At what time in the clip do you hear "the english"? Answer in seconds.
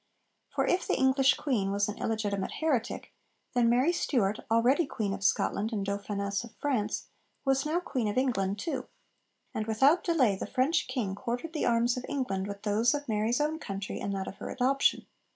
0.87-1.35